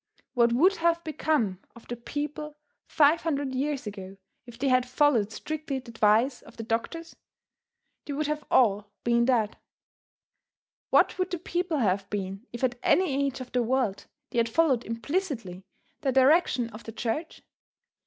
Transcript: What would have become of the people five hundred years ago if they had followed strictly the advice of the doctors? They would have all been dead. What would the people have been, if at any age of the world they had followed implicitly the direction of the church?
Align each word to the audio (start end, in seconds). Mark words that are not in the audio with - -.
What 0.33 0.51
would 0.53 0.77
have 0.77 1.03
become 1.03 1.59
of 1.75 1.87
the 1.87 1.95
people 1.95 2.57
five 2.87 3.21
hundred 3.21 3.53
years 3.53 3.85
ago 3.85 4.17
if 4.47 4.57
they 4.57 4.67
had 4.67 4.89
followed 4.89 5.31
strictly 5.31 5.77
the 5.77 5.91
advice 5.91 6.41
of 6.41 6.57
the 6.57 6.63
doctors? 6.63 7.15
They 8.07 8.13
would 8.13 8.25
have 8.25 8.43
all 8.49 8.89
been 9.03 9.25
dead. 9.25 9.57
What 10.89 11.19
would 11.19 11.29
the 11.29 11.37
people 11.37 11.77
have 11.77 12.09
been, 12.09 12.47
if 12.51 12.63
at 12.63 12.79
any 12.81 13.27
age 13.27 13.41
of 13.41 13.51
the 13.51 13.61
world 13.61 14.07
they 14.31 14.39
had 14.39 14.49
followed 14.49 14.85
implicitly 14.85 15.65
the 16.01 16.11
direction 16.11 16.71
of 16.71 16.83
the 16.85 16.91
church? 16.93 17.43